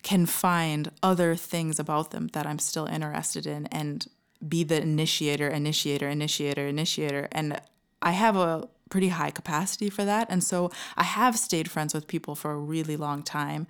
can 0.03 0.27
find 0.27 0.91
other 1.01 1.35
things 1.35 1.79
about 1.79 2.11
them 2.11 2.27
that 2.33 2.45
I'm 2.45 2.59
still 2.59 2.85
interested 2.85 3.47
in 3.47 3.65
and 3.67 4.07
be 4.47 4.63
the 4.63 4.79
initiator, 4.79 5.47
initiator, 5.47 6.07
initiator, 6.07 6.67
initiator. 6.67 7.27
And 7.31 7.59
I 8.01 8.11
have 8.11 8.35
a 8.35 8.69
pretty 8.89 9.09
high 9.09 9.31
capacity 9.31 9.89
for 9.89 10.05
that. 10.05 10.27
And 10.29 10.43
so 10.43 10.71
I 10.95 11.03
have 11.03 11.37
stayed 11.37 11.69
friends 11.69 11.93
with 11.93 12.07
people 12.07 12.35
for 12.35 12.51
a 12.51 12.57
really 12.57 12.97
long 12.97 13.23
time. 13.23 13.67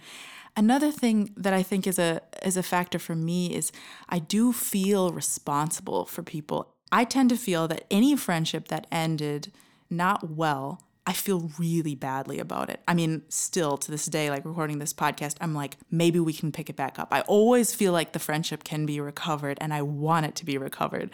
Another 0.55 0.91
thing 0.91 1.33
that 1.37 1.53
I 1.53 1.61
think 1.61 1.85
is 1.85 1.99
a 1.99 2.21
is 2.43 2.57
a 2.57 2.63
factor 2.63 2.97
for 2.97 3.15
me 3.15 3.53
is 3.53 3.71
I 4.09 4.19
do 4.19 4.51
feel 4.51 5.11
responsible 5.11 6.05
for 6.05 6.23
people. 6.23 6.73
I 6.91 7.03
tend 7.03 7.29
to 7.29 7.37
feel 7.37 7.67
that 7.67 7.85
any 7.91 8.15
friendship 8.15 8.69
that 8.69 8.87
ended 8.91 9.51
not 9.89 10.31
well, 10.31 10.81
I 11.07 11.13
feel 11.13 11.49
really 11.57 11.95
badly 11.95 12.37
about 12.37 12.69
it. 12.69 12.81
I 12.85 12.93
mean, 12.93 13.21
still 13.29 13.77
to 13.77 13.89
this 13.89 14.07
day, 14.07 14.29
like 14.29 14.43
recording 14.43 14.79
this 14.79 14.93
podcast, 14.93 15.37
I'm 15.39 15.53
like, 15.53 15.77
maybe 15.89 16.19
we 16.19 16.33
can 16.33 16.51
pick 16.51 16.69
it 16.69 16.75
back 16.75 16.99
up. 16.99 17.07
I 17.11 17.21
always 17.21 17.73
feel 17.73 17.93
like 17.93 18.11
the 18.11 18.19
friendship 18.19 18.65
can 18.65 18.85
be 18.85 18.99
recovered 18.99 19.57
and 19.61 19.73
I 19.73 19.83
want 19.83 20.25
it 20.25 20.35
to 20.35 20.45
be 20.45 20.57
recovered. 20.57 21.09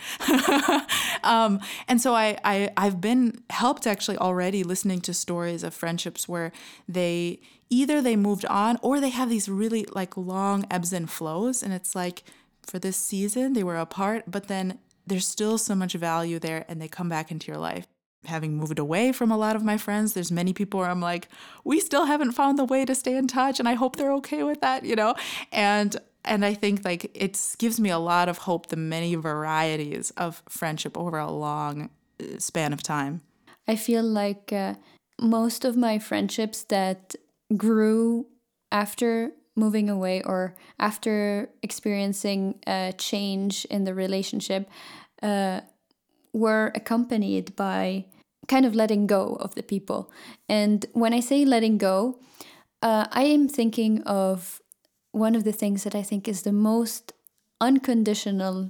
um, 1.23 1.59
and 1.87 2.01
so 2.01 2.15
I, 2.15 2.39
I, 2.43 2.71
I've 2.75 3.01
been 3.01 3.43
helped 3.51 3.85
actually 3.85 4.17
already 4.17 4.63
listening 4.63 4.99
to 5.01 5.13
stories 5.13 5.63
of 5.63 5.75
friendships 5.75 6.27
where 6.27 6.51
they 6.89 7.39
either 7.69 8.01
they 8.01 8.15
moved 8.15 8.45
on 8.45 8.79
or 8.81 8.99
they 8.99 9.09
have 9.09 9.29
these 9.29 9.47
really 9.47 9.85
like 9.93 10.17
long 10.17 10.65
ebbs 10.71 10.91
and 10.91 11.07
flows. 11.07 11.61
And 11.61 11.71
it's 11.71 11.93
like 11.93 12.23
for 12.63 12.79
this 12.79 12.97
season, 12.97 13.53
they 13.53 13.63
were 13.63 13.77
apart, 13.77 14.23
but 14.25 14.47
then 14.47 14.79
there's 15.05 15.27
still 15.27 15.59
so 15.59 15.75
much 15.75 15.93
value 15.93 16.39
there 16.39 16.65
and 16.67 16.81
they 16.81 16.87
come 16.87 17.09
back 17.09 17.29
into 17.29 17.51
your 17.51 17.59
life. 17.59 17.85
Having 18.25 18.57
moved 18.57 18.79
away 18.79 19.11
from 19.11 19.31
a 19.31 19.37
lot 19.37 19.55
of 19.55 19.63
my 19.63 19.77
friends, 19.77 20.13
there's 20.13 20.31
many 20.31 20.53
people 20.53 20.79
where 20.79 20.89
I'm 20.89 21.01
like, 21.01 21.27
we 21.63 21.79
still 21.79 22.05
haven't 22.05 22.31
found 22.31 22.57
the 22.57 22.65
way 22.65 22.85
to 22.85 22.95
stay 22.95 23.15
in 23.15 23.27
touch, 23.27 23.59
and 23.59 23.67
I 23.67 23.73
hope 23.73 23.95
they're 23.95 24.13
okay 24.13 24.43
with 24.43 24.61
that, 24.61 24.85
you 24.85 24.95
know? 24.95 25.15
And 25.51 25.95
and 26.25 26.45
I 26.45 26.53
think 26.53 26.85
like 26.85 27.11
it 27.13 27.55
gives 27.57 27.79
me 27.79 27.89
a 27.89 27.99
lot 27.99 28.29
of 28.29 28.39
hope 28.39 28.67
the 28.67 28.77
many 28.77 29.15
varieties 29.15 30.11
of 30.11 30.41
friendship 30.47 30.97
over 30.97 31.17
a 31.17 31.31
long 31.31 31.89
uh, 32.21 32.39
span 32.39 32.73
of 32.73 32.81
time. 32.81 33.21
I 33.67 33.75
feel 33.75 34.03
like 34.03 34.53
uh, 34.53 34.75
most 35.19 35.65
of 35.65 35.75
my 35.75 35.99
friendships 35.99 36.63
that 36.65 37.15
grew 37.55 38.27
after 38.71 39.31
moving 39.55 39.89
away 39.89 40.21
or 40.23 40.55
after 40.79 41.49
experiencing 41.61 42.59
a 42.65 42.93
change 42.97 43.65
in 43.65 43.83
the 43.83 43.93
relationship 43.93 44.67
uh, 45.21 45.61
were 46.33 46.71
accompanied 46.73 47.55
by 47.55 48.05
kind 48.47 48.65
of 48.65 48.75
letting 48.75 49.07
go 49.07 49.37
of 49.39 49.55
the 49.55 49.63
people. 49.63 50.11
And 50.49 50.85
when 50.93 51.13
I 51.13 51.19
say 51.19 51.45
letting 51.45 51.77
go, 51.77 52.19
uh, 52.81 53.07
I 53.11 53.23
am 53.23 53.47
thinking 53.47 54.01
of 54.03 54.61
one 55.11 55.35
of 55.35 55.43
the 55.43 55.51
things 55.51 55.83
that 55.83 55.95
I 55.95 56.03
think 56.03 56.27
is 56.27 56.41
the 56.41 56.51
most 56.51 57.13
unconditional 57.61 58.69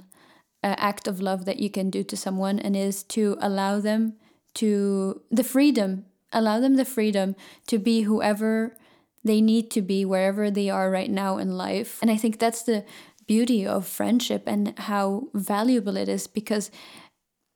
uh, 0.64 0.76
act 0.78 1.08
of 1.08 1.20
love 1.20 1.46
that 1.46 1.60
you 1.60 1.70
can 1.70 1.90
do 1.90 2.04
to 2.04 2.16
someone, 2.16 2.60
and 2.60 2.76
is 2.76 3.04
to 3.04 3.38
allow 3.42 3.80
them 3.80 4.14
to 4.56 5.22
the 5.32 5.44
freedom 5.44 6.06
allow 6.34 6.60
them 6.60 6.76
the 6.76 6.86
freedom 6.86 7.36
to 7.68 7.78
be 7.78 8.02
whoever 8.02 8.76
they 9.24 9.40
need 9.40 9.72
to 9.72 9.82
be 9.82 10.04
wherever 10.04 10.52
they 10.52 10.70
are 10.70 10.92
right 10.92 11.10
now 11.10 11.38
in 11.38 11.56
life. 11.56 12.00
And 12.02 12.12
I 12.12 12.18
think 12.18 12.40
that's 12.40 12.64
the 12.64 12.84
beauty 13.26 13.66
of 13.66 13.88
friendship 13.88 14.44
and 14.46 14.78
how 14.78 15.30
valuable 15.34 15.96
it 15.96 16.10
is 16.10 16.28
because 16.28 16.70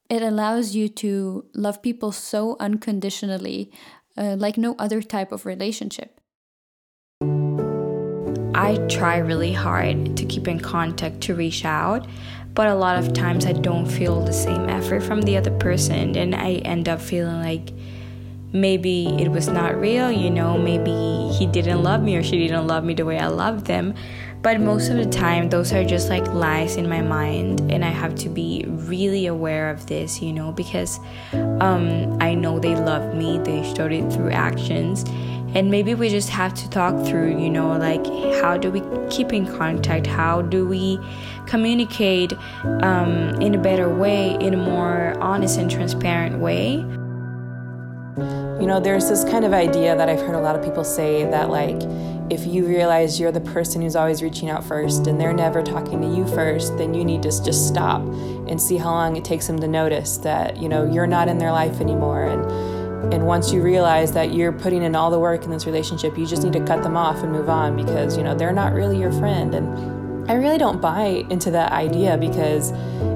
it 0.09 0.21
allows 0.21 0.75
you 0.75 0.87
to 0.89 1.45
love 1.53 1.81
people 1.81 2.11
so 2.11 2.55
unconditionally, 2.59 3.71
uh, 4.17 4.35
like 4.37 4.57
no 4.57 4.75
other 4.79 5.01
type 5.01 5.31
of 5.31 5.45
relationship. 5.45 6.19
I 8.55 8.77
try 8.89 9.17
really 9.17 9.53
hard 9.53 10.17
to 10.17 10.25
keep 10.25 10.47
in 10.47 10.59
contact, 10.59 11.21
to 11.21 11.35
reach 11.35 11.63
out, 11.63 12.07
but 12.53 12.67
a 12.67 12.75
lot 12.75 12.97
of 12.97 13.13
times 13.13 13.45
I 13.45 13.53
don't 13.53 13.85
feel 13.85 14.25
the 14.25 14.33
same 14.33 14.67
effort 14.67 15.03
from 15.03 15.21
the 15.21 15.37
other 15.37 15.55
person, 15.59 16.15
and 16.17 16.33
I 16.33 16.53
end 16.65 16.89
up 16.89 16.99
feeling 16.99 17.41
like 17.41 17.71
maybe 18.51 19.07
it 19.19 19.29
was 19.29 19.47
not 19.47 19.79
real, 19.79 20.11
you 20.11 20.29
know, 20.29 20.57
maybe 20.57 21.31
he 21.37 21.45
didn't 21.45 21.83
love 21.83 22.01
me 22.01 22.15
or 22.15 22.23
she 22.23 22.37
didn't 22.37 22.65
love 22.65 22.83
me 22.83 22.93
the 22.93 23.05
way 23.05 23.19
I 23.19 23.27
loved 23.27 23.65
them. 23.65 23.93
But 24.41 24.61
most 24.61 24.89
of 24.89 24.97
the 24.97 25.05
time, 25.05 25.49
those 25.49 25.73
are 25.73 25.83
just 25.83 26.09
like 26.09 26.25
lies 26.27 26.77
in 26.77 26.87
my 26.87 27.01
mind, 27.01 27.71
and 27.71 27.83
I 27.83 27.89
have 27.89 28.15
to 28.15 28.29
be 28.29 28.65
really 28.67 29.25
aware 29.25 29.69
of 29.69 29.87
this, 29.87 30.21
you 30.21 30.31
know, 30.31 30.51
because 30.51 30.99
um, 31.59 32.17
I 32.21 32.33
know 32.33 32.59
they 32.59 32.75
love 32.75 33.15
me, 33.15 33.39
they 33.39 33.63
showed 33.73 33.91
it 33.91 34.11
through 34.11 34.31
actions. 34.31 35.03
And 35.55 35.71
maybe 35.71 35.95
we 35.95 36.09
just 36.09 36.29
have 36.29 36.53
to 36.55 36.69
talk 36.69 37.05
through, 37.05 37.39
you 37.41 37.49
know, 37.49 37.69
like 37.77 38.05
how 38.41 38.57
do 38.57 38.69
we 38.69 38.81
keep 39.09 39.33
in 39.33 39.47
contact? 39.47 40.05
How 40.05 40.41
do 40.41 40.67
we 40.67 40.99
communicate 41.47 42.33
um, 42.83 43.41
in 43.41 43.55
a 43.55 43.57
better 43.57 43.89
way, 43.89 44.35
in 44.35 44.53
a 44.53 44.57
more 44.57 45.17
honest 45.19 45.57
and 45.57 45.71
transparent 45.71 46.39
way? 46.39 46.75
You 48.59 48.67
know, 48.67 48.79
there's 48.79 49.09
this 49.09 49.23
kind 49.23 49.45
of 49.45 49.53
idea 49.53 49.95
that 49.95 50.09
I've 50.09 50.19
heard 50.19 50.35
a 50.35 50.41
lot 50.41 50.55
of 50.55 50.63
people 50.63 50.83
say 50.83 51.23
that, 51.23 51.49
like, 51.49 51.79
if 52.29 52.45
you 52.45 52.65
realize 52.65 53.19
you're 53.19 53.31
the 53.31 53.39
person 53.39 53.81
who's 53.81 53.95
always 53.95 54.21
reaching 54.21 54.49
out 54.49 54.63
first 54.63 55.07
and 55.07 55.19
they're 55.19 55.33
never 55.33 55.63
talking 55.63 56.01
to 56.01 56.07
you 56.07 56.27
first, 56.27 56.77
then 56.77 56.93
you 56.93 57.05
need 57.05 57.23
to 57.23 57.29
just 57.29 57.67
stop 57.67 58.01
and 58.01 58.61
see 58.61 58.77
how 58.77 58.91
long 58.91 59.15
it 59.15 59.23
takes 59.23 59.47
them 59.47 59.59
to 59.59 59.67
notice 59.67 60.17
that, 60.17 60.57
you 60.57 60.67
know, 60.67 60.89
you're 60.91 61.07
not 61.07 61.29
in 61.29 61.37
their 61.37 61.51
life 61.51 61.79
anymore. 61.79 62.25
And, 62.25 63.13
and 63.13 63.25
once 63.25 63.53
you 63.53 63.61
realize 63.61 64.11
that 64.11 64.33
you're 64.33 64.51
putting 64.51 64.83
in 64.83 64.93
all 64.93 65.09
the 65.09 65.19
work 65.19 65.45
in 65.45 65.51
this 65.51 65.65
relationship, 65.65 66.17
you 66.17 66.25
just 66.25 66.43
need 66.43 66.53
to 66.53 66.65
cut 66.65 66.83
them 66.83 66.97
off 66.97 67.23
and 67.23 67.31
move 67.31 67.49
on 67.49 67.77
because, 67.77 68.17
you 68.17 68.23
know, 68.23 68.35
they're 68.35 68.51
not 68.51 68.73
really 68.73 68.99
your 68.99 69.11
friend. 69.13 69.55
And 69.55 70.29
I 70.29 70.33
really 70.33 70.57
don't 70.57 70.81
buy 70.81 71.25
into 71.29 71.49
that 71.51 71.71
idea 71.71 72.17
because 72.17 72.73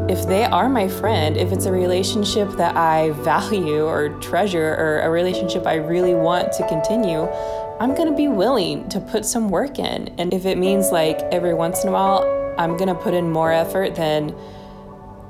if 0.09 0.25
they 0.27 0.45
are 0.45 0.69
my 0.69 0.87
friend, 0.87 1.35
if 1.35 1.51
it's 1.51 1.65
a 1.65 1.71
relationship 1.71 2.49
that 2.51 2.77
I 2.77 3.11
value 3.23 3.85
or 3.85 4.17
treasure 4.19 4.75
or 4.75 5.01
a 5.01 5.09
relationship 5.09 5.67
I 5.67 5.75
really 5.75 6.13
want 6.13 6.53
to 6.53 6.67
continue, 6.69 7.27
I'm 7.81 7.95
gonna 7.95 8.15
be 8.15 8.27
willing 8.27 8.87
to 8.89 8.99
put 8.99 9.25
some 9.25 9.49
work 9.49 9.79
in. 9.79 10.13
And 10.19 10.31
if 10.35 10.45
it 10.45 10.59
means 10.59 10.91
like 10.91 11.17
every 11.31 11.55
once 11.55 11.81
in 11.81 11.89
a 11.89 11.91
while, 11.91 12.53
I'm 12.59 12.77
gonna 12.77 12.93
put 12.93 13.15
in 13.15 13.31
more 13.31 13.51
effort 13.51 13.95
than 13.95 14.35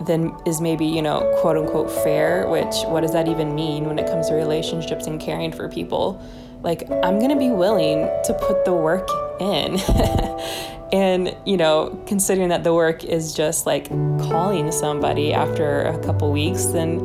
than 0.02 0.36
is 0.46 0.60
maybe, 0.60 0.86
you 0.86 1.02
know, 1.02 1.34
quote 1.40 1.56
unquote 1.56 1.90
fair, 1.90 2.50
which 2.50 2.76
what 2.88 3.02
does 3.02 3.14
that 3.14 3.30
even 3.30 3.56
mean 3.56 3.86
when 3.86 3.98
it 3.98 4.06
comes 4.06 4.28
to 4.28 4.34
relationships 4.34 5.08
and 5.08 5.18
caring 5.18 5.54
for 5.54 5.70
people? 5.70 6.22
Like, 6.62 6.92
I'm 6.92 7.20
gonna 7.22 7.40
be 7.40 7.52
willing 7.52 8.10
to 8.26 8.34
put 8.34 8.66
the 8.66 8.74
work 8.74 9.08
in. 9.40 9.80
And, 10.94 11.34
you 11.46 11.56
know, 11.56 12.04
considering 12.06 12.50
that 12.50 12.66
the 12.66 12.74
work 12.74 13.06
is 13.06 13.34
just 13.34 13.66
like 13.66 13.88
calling 14.20 14.74
somebody 14.74 15.32
after 15.32 15.84
a 15.84 15.98
couple 16.04 16.30
weeks, 16.34 16.66
then, 16.66 17.00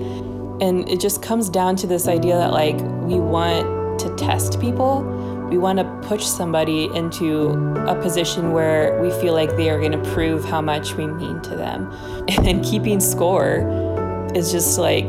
and 0.61 0.89
it 0.89 0.99
just 0.99 1.23
comes 1.23 1.49
down 1.49 1.77
to 1.77 1.87
this 1.87 2.09
idea 2.09 2.37
that 2.37 2.51
like 2.51 2.75
we 3.07 3.21
want 3.21 4.01
to 4.01 4.13
test 4.17 4.61
people. 4.61 5.16
We 5.51 5.59
want 5.59 5.79
to 5.79 5.85
push 6.09 6.25
somebody 6.25 6.87
into 6.95 7.51
a 7.87 7.95
position 7.95 8.53
where 8.53 9.01
we 9.01 9.13
feel 9.13 9.33
like 9.33 9.57
they 9.57 9.71
are 9.71 9.79
going 9.79 9.93
to 9.93 10.11
prove 10.11 10.45
how 10.45 10.61
much 10.61 10.95
we 10.95 11.07
mean 11.07 11.41
to 11.43 11.57
them. 11.57 11.91
And 12.47 12.65
keeping 12.65 12.99
score 12.99 14.31
is 14.35 14.51
just 14.51 14.77
like, 14.77 15.07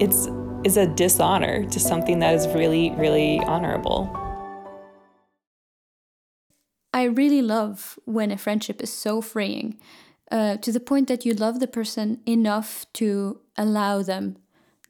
it's, 0.00 0.28
is 0.64 0.76
a 0.76 0.86
dishonor 0.86 1.68
to 1.70 1.80
something 1.80 2.20
that 2.20 2.34
is 2.34 2.46
really, 2.48 2.92
really 2.92 3.40
honorable. 3.40 4.10
I 6.92 7.04
really 7.04 7.42
love 7.42 7.98
when 8.04 8.30
a 8.30 8.38
friendship 8.38 8.80
is 8.80 8.92
so 8.92 9.20
freeing 9.20 9.78
uh, 10.30 10.56
to 10.58 10.70
the 10.70 10.80
point 10.80 11.08
that 11.08 11.26
you 11.26 11.34
love 11.34 11.58
the 11.58 11.66
person 11.66 12.20
enough 12.26 12.86
to 12.94 13.40
allow 13.56 14.02
them 14.02 14.36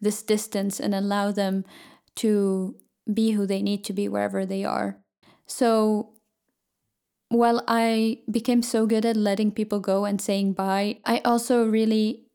this 0.01 0.23
distance 0.23 0.79
and 0.79 0.95
allow 0.95 1.33
them 1.33 1.65
to 2.17 2.77
be 3.13 3.33
who 3.33 3.47
they 3.47 3.63
need 3.63 3.85
to 3.85 3.93
be 3.93 4.09
wherever 4.09 4.45
they 4.45 4.65
are. 4.65 4.99
So 5.47 6.13
while 7.29 7.63
I 7.67 8.19
became 8.31 8.63
so 8.63 8.87
good 8.87 9.05
at 9.05 9.17
letting 9.17 9.53
people 9.53 9.81
go 9.81 10.05
and 10.05 10.21
saying 10.21 10.53
bye, 10.53 10.99
I 11.05 11.19
also 11.25 11.65
really 11.65 12.27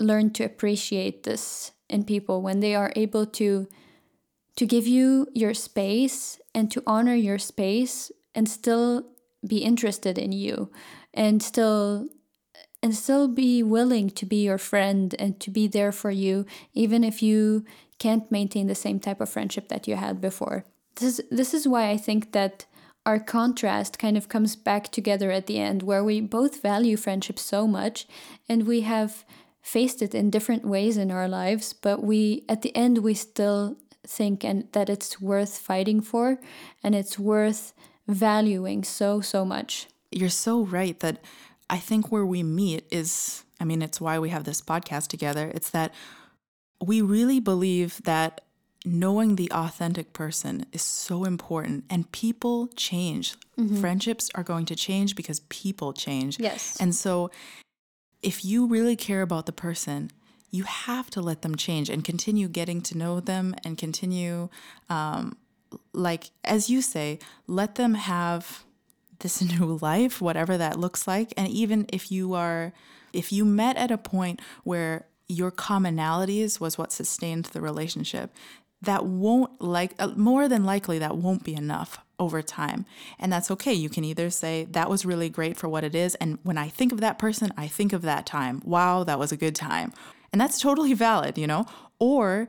learned 0.00 0.34
to 0.36 0.44
appreciate 0.44 1.22
this 1.24 1.72
in 1.88 2.04
people 2.04 2.42
when 2.42 2.60
they 2.60 2.74
are 2.74 2.92
able 2.94 3.26
to 3.26 3.68
to 4.56 4.66
give 4.66 4.86
you 4.86 5.28
your 5.34 5.54
space 5.54 6.40
and 6.52 6.70
to 6.72 6.82
honor 6.84 7.14
your 7.14 7.38
space 7.38 8.10
and 8.34 8.48
still 8.48 9.06
be 9.46 9.58
interested 9.58 10.18
in 10.18 10.32
you 10.32 10.70
and 11.14 11.42
still 11.42 12.08
and 12.82 12.94
still 12.94 13.28
be 13.28 13.62
willing 13.62 14.10
to 14.10 14.26
be 14.26 14.44
your 14.44 14.58
friend 14.58 15.14
and 15.18 15.40
to 15.40 15.50
be 15.50 15.66
there 15.66 15.92
for 15.92 16.10
you 16.10 16.44
even 16.74 17.04
if 17.04 17.22
you 17.22 17.64
can't 17.98 18.30
maintain 18.30 18.66
the 18.66 18.74
same 18.74 19.00
type 19.00 19.20
of 19.20 19.28
friendship 19.28 19.68
that 19.68 19.88
you 19.88 19.96
had 19.96 20.20
before. 20.20 20.64
This 20.96 21.20
this 21.30 21.54
is 21.54 21.66
why 21.66 21.90
I 21.90 21.96
think 21.96 22.32
that 22.32 22.66
our 23.08 23.18
contrast 23.18 23.98
kind 23.98 24.18
of 24.18 24.28
comes 24.28 24.54
back 24.54 24.92
together 24.92 25.30
at 25.30 25.46
the 25.46 25.58
end 25.58 25.82
where 25.82 26.04
we 26.04 26.20
both 26.20 26.60
value 26.60 26.96
friendship 26.96 27.38
so 27.38 27.66
much 27.66 28.06
and 28.48 28.66
we 28.66 28.82
have 28.82 29.24
faced 29.62 30.02
it 30.02 30.14
in 30.14 30.28
different 30.28 30.64
ways 30.64 30.98
in 30.98 31.10
our 31.10 31.26
lives 31.26 31.72
but 31.72 32.02
we 32.02 32.44
at 32.48 32.60
the 32.60 32.74
end 32.76 32.98
we 32.98 33.14
still 33.14 33.76
think 34.06 34.44
and 34.44 34.70
that 34.72 34.90
it's 34.90 35.20
worth 35.20 35.56
fighting 35.56 36.00
for 36.02 36.38
and 36.82 36.94
it's 36.94 37.18
worth 37.18 37.72
valuing 38.06 38.84
so 38.84 39.20
so 39.20 39.44
much 39.44 39.86
you're 40.10 40.28
so 40.28 40.64
right 40.64 41.00
that 41.00 41.22
i 41.70 41.78
think 41.78 42.12
where 42.12 42.26
we 42.26 42.42
meet 42.42 42.84
is 42.90 43.44
i 43.58 43.64
mean 43.64 43.80
it's 43.80 44.00
why 44.00 44.18
we 44.18 44.28
have 44.28 44.44
this 44.44 44.60
podcast 44.60 45.08
together 45.08 45.50
it's 45.54 45.70
that 45.70 45.94
we 46.80 47.00
really 47.02 47.40
believe 47.40 48.00
that 48.04 48.40
knowing 48.84 49.36
the 49.36 49.50
authentic 49.52 50.12
person 50.12 50.64
is 50.72 50.82
so 50.82 51.24
important 51.24 51.84
and 51.90 52.10
people 52.12 52.68
change 52.76 53.34
Mhm. 53.56 53.80
friendships 53.80 54.30
are 54.36 54.44
going 54.44 54.64
to 54.66 54.76
change 54.76 55.16
because 55.16 55.40
people 55.48 55.92
change 55.92 56.38
Yes. 56.38 56.76
and 56.80 56.94
so 56.94 57.30
if 58.22 58.44
you 58.44 58.66
really 58.66 58.96
care 58.96 59.22
about 59.22 59.46
the 59.46 59.52
person 59.52 60.10
you 60.50 60.62
have 60.64 61.10
to 61.10 61.20
let 61.20 61.42
them 61.42 61.56
change 61.56 61.90
and 61.90 62.04
continue 62.04 62.48
getting 62.48 62.80
to 62.80 62.96
know 62.96 63.20
them 63.20 63.54
and 63.64 63.76
continue 63.76 64.48
um, 64.88 65.36
like 65.92 66.30
as 66.44 66.70
you 66.70 66.80
say 66.80 67.18
let 67.46 67.74
them 67.74 67.94
have 67.94 68.64
this 69.18 69.42
new 69.52 69.76
life 69.82 70.20
whatever 70.20 70.56
that 70.56 70.78
looks 70.78 71.06
like 71.08 71.34
and 71.36 71.48
even 71.48 71.84
if 71.92 72.10
you 72.12 72.32
are 72.34 72.72
if 73.12 73.32
you 73.32 73.44
met 73.44 73.76
at 73.76 73.90
a 73.90 73.98
point 73.98 74.40
where 74.64 75.06
your 75.28 75.50
commonalities 75.50 76.58
was 76.58 76.78
what 76.78 76.92
sustained 76.92 77.46
the 77.46 77.60
relationship 77.60 78.34
that 78.80 79.04
won't 79.04 79.60
like 79.60 79.94
uh, 79.98 80.08
more 80.08 80.48
than 80.48 80.64
likely 80.64 80.98
that 80.98 81.16
won't 81.16 81.44
be 81.44 81.54
enough 81.54 81.98
over 82.18 82.42
time. 82.42 82.84
And 83.18 83.32
that's 83.32 83.50
okay. 83.52 83.72
You 83.72 83.88
can 83.88 84.04
either 84.04 84.30
say 84.30 84.66
that 84.70 84.90
was 84.90 85.04
really 85.04 85.28
great 85.28 85.56
for 85.56 85.68
what 85.68 85.84
it 85.84 85.94
is 85.94 86.14
and 86.16 86.38
when 86.42 86.58
i 86.58 86.68
think 86.68 86.92
of 86.92 87.00
that 87.00 87.18
person 87.18 87.52
i 87.56 87.66
think 87.66 87.92
of 87.92 88.02
that 88.02 88.26
time. 88.26 88.62
Wow 88.64 89.04
that 89.04 89.18
was 89.18 89.32
a 89.32 89.36
good 89.36 89.54
time. 89.54 89.92
And 90.32 90.40
that's 90.40 90.60
totally 90.60 90.94
valid 90.94 91.38
you 91.38 91.46
know? 91.46 91.66
Or 91.98 92.48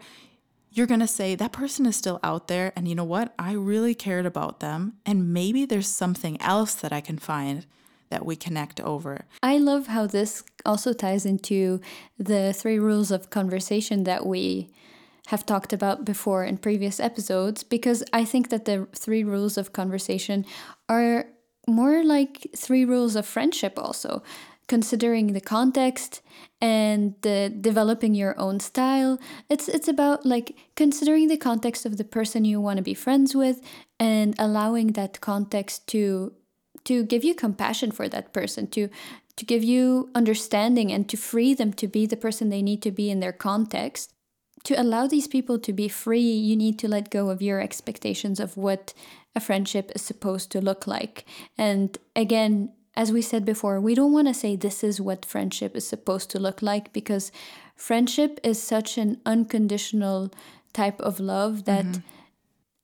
you're 0.71 0.87
going 0.87 0.99
to 0.99 1.07
say 1.07 1.33
that 1.33 1.51
person 1.51 1.87
is 1.87 1.95
still 1.95 2.19
out 2.21 2.47
there 2.47 2.71
and 2.75 2.87
you 2.87 2.93
know 2.93 3.03
what? 3.03 3.33
I 3.39 3.53
really 3.53 3.95
cared 3.95 4.27
about 4.27 4.59
them 4.59 4.93
and 5.05 5.33
maybe 5.33 5.65
there's 5.65 5.87
something 5.87 6.39
else 6.41 6.75
that 6.75 6.93
i 6.93 7.01
can 7.01 7.17
find 7.17 7.65
that 8.09 8.25
we 8.25 8.35
connect 8.35 8.79
over. 8.81 9.25
I 9.41 9.57
love 9.57 9.87
how 9.87 10.07
this 10.07 10.43
also 10.65 10.93
ties 10.93 11.25
into 11.25 11.79
the 12.17 12.53
three 12.53 12.79
rules 12.79 13.11
of 13.11 13.29
conversation 13.29 14.03
that 14.03 14.25
we 14.25 14.69
have 15.27 15.45
talked 15.45 15.73
about 15.73 16.05
before 16.05 16.43
in 16.43 16.57
previous 16.57 16.99
episodes 16.99 17.63
because 17.63 18.03
I 18.11 18.25
think 18.25 18.49
that 18.49 18.65
the 18.65 18.87
three 18.95 19.23
rules 19.23 19.57
of 19.57 19.73
conversation 19.73 20.45
are 20.87 21.27
more 21.67 22.03
like 22.03 22.47
three 22.55 22.83
rules 22.83 23.15
of 23.15 23.27
friendship 23.27 23.77
also 23.77 24.23
considering 24.69 25.33
the 25.33 25.41
context 25.41 26.21
and 26.61 27.19
developing 27.21 28.13
your 28.13 28.39
own 28.39 28.59
style. 28.59 29.19
It's 29.49 29.67
it's 29.67 29.87
about 29.87 30.25
like 30.25 30.55
considering 30.75 31.27
the 31.27 31.37
context 31.37 31.85
of 31.85 31.97
the 31.97 32.03
person 32.03 32.45
you 32.45 32.61
want 32.61 32.77
to 32.77 32.83
be 32.83 32.93
friends 32.93 33.35
with 33.35 33.61
and 33.99 34.35
allowing 34.37 34.93
that 34.93 35.19
context 35.19 35.87
to 35.87 36.33
to 36.85 37.03
give 37.03 37.23
you 37.23 37.33
compassion 37.33 37.91
for 37.91 38.07
that 38.09 38.33
person 38.33 38.67
to 38.67 38.89
to 39.35 39.45
give 39.45 39.63
you 39.63 40.09
understanding 40.13 40.91
and 40.91 41.07
to 41.07 41.15
free 41.15 41.53
them 41.53 41.71
to 41.71 41.87
be 41.87 42.05
the 42.05 42.17
person 42.17 42.49
they 42.49 42.61
need 42.61 42.81
to 42.81 42.91
be 42.91 43.09
in 43.09 43.19
their 43.21 43.31
context 43.31 44.11
to 44.65 44.73
allow 44.79 45.07
these 45.07 45.27
people 45.27 45.57
to 45.59 45.71
be 45.71 45.87
free 45.87 46.19
you 46.19 46.55
need 46.55 46.77
to 46.79 46.87
let 46.87 47.09
go 47.09 47.29
of 47.29 47.41
your 47.41 47.61
expectations 47.61 48.39
of 48.39 48.57
what 48.57 48.93
a 49.35 49.39
friendship 49.39 49.91
is 49.95 50.01
supposed 50.01 50.51
to 50.51 50.59
look 50.59 50.85
like 50.87 51.25
and 51.57 51.97
again 52.15 52.71
as 52.95 53.11
we 53.13 53.21
said 53.21 53.45
before 53.45 53.79
we 53.79 53.95
don't 53.95 54.11
want 54.11 54.27
to 54.27 54.33
say 54.33 54.55
this 54.55 54.83
is 54.83 54.99
what 54.99 55.25
friendship 55.25 55.75
is 55.75 55.87
supposed 55.87 56.29
to 56.29 56.39
look 56.39 56.61
like 56.61 56.91
because 56.91 57.31
friendship 57.75 58.39
is 58.43 58.61
such 58.61 58.97
an 58.97 59.21
unconditional 59.25 60.29
type 60.73 60.99
of 60.99 61.19
love 61.19 61.63
that 61.65 61.85
Mhm. 61.85 62.03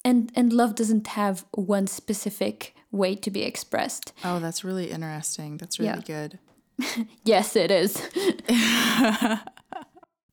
and 0.06 0.32
and 0.36 0.54
love 0.54 0.76
doesn't 0.76 1.08
have 1.08 1.46
one 1.52 1.88
specific 1.88 2.75
way 2.96 3.16
to 3.16 3.30
be 3.32 3.44
expressed. 3.44 4.14
Oh 4.24 4.40
that's 4.40 4.64
really 4.64 4.90
interesting. 4.92 5.58
That's 5.58 5.80
really 5.80 6.04
Yeah. 6.08 6.28
good. 6.28 6.40
Yes 7.24 7.56
it 7.56 7.72
is. 7.72 8.02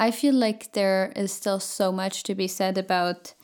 I 0.00 0.10
feel 0.10 0.34
like 0.34 0.72
there 0.72 1.12
is 1.14 1.32
still 1.32 1.60
so 1.60 1.92
much 1.92 2.22
to 2.24 2.34
be 2.34 2.48
said 2.48 2.76
about 2.78 3.34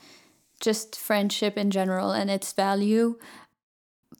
just 0.59 0.97
friendship 0.99 1.57
in 1.57 1.71
general 1.71 2.11
and 2.11 2.29
its 2.29 2.51
value 2.53 3.17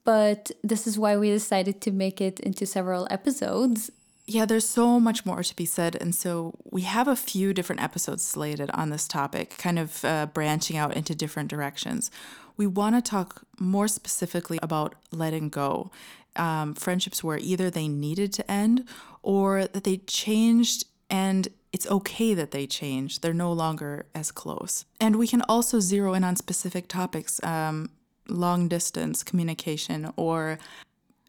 but 0.06 0.50
this 0.64 0.88
is 0.88 0.98
why 0.98 1.18
we 1.18 1.30
decided 1.30 1.82
to 1.82 1.92
make 1.92 2.22
it 2.22 2.40
into 2.40 2.66
several 2.66 3.06
episodes 3.12 3.92
Yeah, 4.30 4.46
there's 4.46 4.70
so 4.70 5.00
much 5.00 5.26
more 5.26 5.42
to 5.42 5.56
be 5.56 5.66
said. 5.66 5.96
And 6.00 6.14
so 6.14 6.54
we 6.64 6.84
have 6.84 7.08
a 7.08 7.16
few 7.16 7.52
different 7.52 7.82
episodes 7.82 8.24
slated 8.24 8.70
on 8.76 8.92
this 8.92 9.08
topic, 9.08 9.58
kind 9.58 9.80
of 9.80 10.06
uh, 10.06 10.28
branching 10.28 10.78
out 10.78 10.96
into 10.96 11.16
different 11.16 11.50
directions. 11.50 12.12
We 12.56 12.68
want 12.68 12.94
to 12.94 13.02
talk 13.02 13.42
more 13.60 13.88
specifically 13.88 14.60
about 14.62 14.94
letting 15.12 15.50
go. 15.50 15.90
Um, 16.36 16.76
friendships 16.76 17.24
where 17.24 17.40
either 17.40 17.72
they 17.72 17.88
needed 17.88 18.32
to 18.34 18.50
end 18.50 18.88
or 19.24 19.66
that 19.66 19.84
they 19.84 19.98
changed 19.98 20.86
and 21.10 21.48
it's 21.74 21.90
okay 21.90 22.36
that 22.36 22.52
they 22.52 22.68
changed. 22.68 23.24
They're 23.24 23.34
no 23.34 23.52
longer 23.52 24.06
as 24.14 24.32
close. 24.32 24.86
And 25.02 25.16
we 25.16 25.28
can 25.28 25.42
also 25.50 25.80
zero 25.80 26.14
in 26.14 26.24
on 26.24 26.36
specific 26.36 26.88
topics 26.88 27.44
um, 27.44 27.90
long 28.28 28.68
distance 28.68 29.24
communication 29.24 30.14
or 30.18 30.60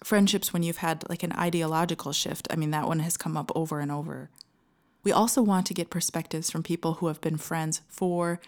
friendships 0.04 0.52
when 0.52 0.62
you've 0.62 0.78
had 0.78 1.08
like 1.08 1.22
an 1.22 1.32
ideological 1.32 2.12
shift. 2.12 2.48
I 2.50 2.56
mean, 2.56 2.70
that 2.70 2.86
one 2.86 3.00
has 3.00 3.16
come 3.16 3.36
up 3.36 3.50
over 3.54 3.80
and 3.80 3.90
over. 3.92 4.30
We 5.02 5.12
also 5.12 5.42
want 5.42 5.66
to 5.66 5.74
get 5.74 5.90
perspectives 5.90 6.50
from 6.50 6.62
people 6.62 6.94
who 6.94 7.06
have 7.06 7.20
been 7.20 7.36
friends 7.38 7.80
for 7.88 8.40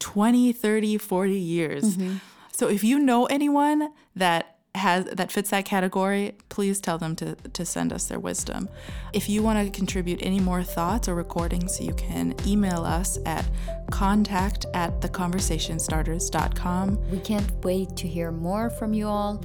20, 0.00 0.52
30, 0.52 0.98
40 0.98 1.38
years. 1.38 1.96
Mhm. 1.96 2.20
So 2.52 2.68
if 2.68 2.84
you 2.84 2.98
know 2.98 3.26
anyone 3.26 3.90
that 4.14 4.50
has 4.76 5.04
that 5.04 5.30
fits 5.30 5.50
that 5.50 5.64
category, 5.64 6.34
please 6.48 6.80
tell 6.80 6.98
them 6.98 7.14
to, 7.16 7.36
to 7.36 7.64
send 7.64 7.92
us 7.92 8.06
their 8.06 8.18
wisdom. 8.18 8.68
If 9.12 9.28
you 9.28 9.40
want 9.42 9.64
to 9.64 9.70
contribute 9.70 10.18
any 10.20 10.40
more 10.40 10.64
thoughts 10.64 11.08
or 11.08 11.14
recordings, 11.14 11.80
you 11.80 11.94
can 11.94 12.34
email 12.44 12.84
us 12.84 13.16
at 13.24 13.44
contact 13.90 14.66
at 14.74 15.00
theconversationstarters.com. 15.00 17.10
we 17.10 17.18
can't 17.20 17.52
wait 17.64 17.94
to 17.96 18.08
hear 18.08 18.32
more 18.32 18.68
from 18.70 18.92
you 18.94 19.06
all 19.06 19.40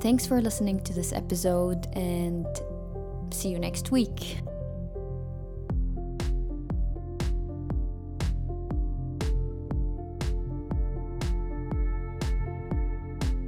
thanks 0.00 0.26
for 0.26 0.40
listening 0.40 0.80
to 0.80 0.92
this 0.92 1.12
episode 1.12 1.86
and 1.94 2.46
see 3.30 3.48
you 3.48 3.58
next 3.58 3.90
week 3.90 4.38